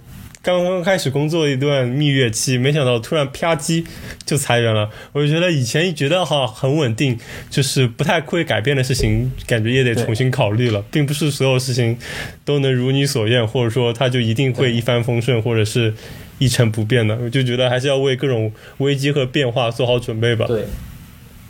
[0.44, 2.58] 刚刚开始工作一段蜜月期。
[2.58, 3.86] 没想到突然啪叽
[4.26, 4.90] 就裁员了。
[5.14, 7.18] 我就觉得以前觉得哈很稳定，
[7.50, 11.98] 就是不太会改变的事情，感觉也得重新考虑了，并不是所有事情
[12.44, 15.94] 都能如你所愿，或者说它就一定会一帆风顺，或者是
[16.40, 17.16] 一成不变的。
[17.16, 20.46] 我就觉得还是要为各种危机和变化做好准备吧。
[20.46, 20.66] 对，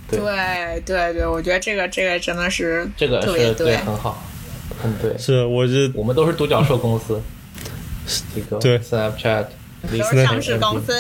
[0.08, 4.24] 对对对对，我觉得这个这个真的是这个特别是对很好，
[4.80, 5.18] 很对。
[5.18, 7.20] 是，我是我们都是独角兽公司，
[8.36, 9.48] 这个对 Snapchat。
[9.84, 10.96] 都是上市公司，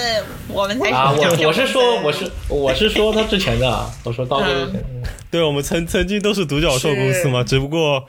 [0.49, 4.83] 我们才是啊，我我是说我是我是说他之前的啊，我说刀哥之前。
[5.31, 8.05] 对，我们曾曾经都是独角兽公司嘛，只不过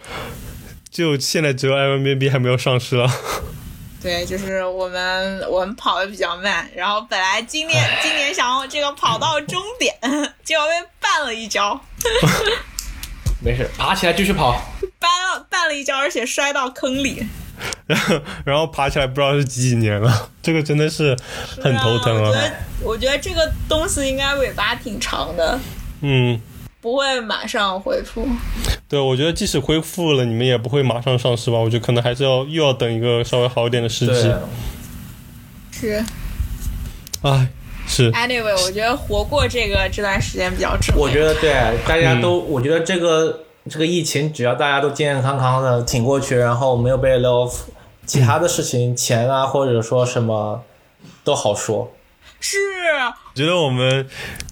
[0.90, 3.08] 就现在只有 Airbnb 还没有上市了。
[4.02, 9.94] 对，就是我们我们跑的比较慢，然后本来今年今年想要这个跑到终点，
[10.42, 11.80] 结果被绊了一跤，
[13.40, 14.60] 没事，爬起来继续跑。
[15.00, 17.24] 绊了绊了一跤，而且摔到坑里，
[17.86, 21.16] 然后然后爬起来不知道是几几年了， 这个真的是
[21.60, 22.28] 很头疼啊。
[22.28, 22.52] 我觉得
[22.82, 25.58] 我觉得这个东西应该尾巴挺长的，
[26.00, 26.40] 嗯，
[26.80, 28.26] 不会马上恢复。
[28.88, 31.58] 对，我觉得即使恢复了，你们也不会马上上市吧？
[31.58, 34.32] 我觉得可能还是要又要等一个稍微好一点的时机。，
[35.72, 36.04] 是
[37.22, 37.48] 哎，
[37.86, 41.02] 是，，anyway，我觉得活过这个这段时间比较重要。
[41.02, 41.52] 我觉得对，
[41.86, 47.60] 大家都，嗯我觉得这个这个疫情，只要大家都健健康康的挺过去，然后没有被 lay off，
[48.04, 50.62] 其他的事情，钱啊或者说什么
[51.24, 51.92] 都好说。
[52.40, 52.58] 是
[53.34, 54.06] 觉得我们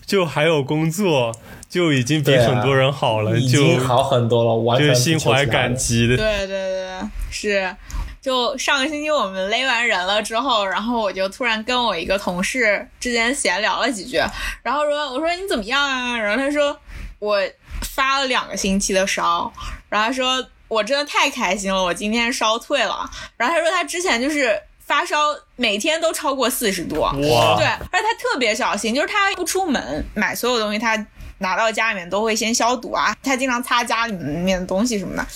[0.06, 1.30] 就还有工作，
[1.68, 6.06] 就已经比很多人好了，已就经好很多了，完全就心怀感激。
[6.06, 6.16] 激的。
[6.16, 7.00] 对对对，
[7.30, 7.76] 是。
[8.22, 14.16] 就上个星期我们勒完人了之后，然后我就突然跟我一个同事之间闲聊了几句，
[14.62, 16.16] 然后说我说你怎么样啊？
[16.16, 16.78] 然后他说
[17.18, 17.36] 我
[17.94, 19.52] 发了两个星期的烧，
[19.88, 23.08] 然后他说我真的太开心了，我今天烧退了。
[23.36, 25.18] 然后他说他之前就是发烧
[25.56, 31.06] 每天都超过四十度，哇对，而且他特别小心，就是他不出门买所有东西，他
[31.38, 35.26] 拿到家里面都会先消毒啊，他经常擦家里面的东西什么的。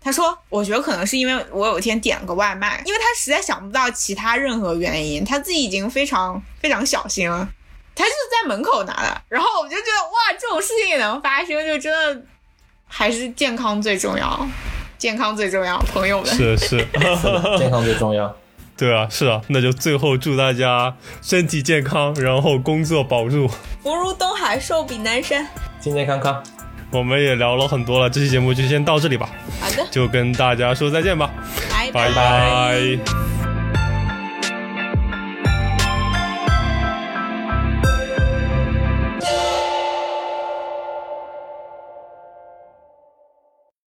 [0.00, 7.48] 他说：“我觉得可能是因为我有一天点了个外卖，因为他实在想不到其他任何原因，他自己已经非常非常小心了。
[7.94, 12.22] 他就是在门口拿的，然后我就觉得哇，这种事情也能发生，就真的
[12.86, 14.46] 还是健康最重要，
[14.98, 16.34] 健康最重要，朋友们。
[16.34, 16.76] 是是，
[17.58, 18.34] 健康最重要。
[18.76, 23.48] 对啊，是啊，那就最后祝大家身体健康，然后工作保住。
[23.82, 25.46] 福如东海，寿比南山。
[25.80, 26.42] 健健康康。
[26.90, 29.28] 我们也聊了很多了，这期节目就先到这里吧，
[29.60, 31.30] 好的，就跟大家说再见吧，
[31.70, 33.53] 拜拜拜